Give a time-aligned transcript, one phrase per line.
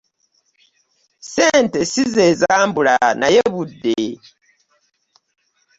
[1.23, 4.01] Ssente si ze zambula naye budde.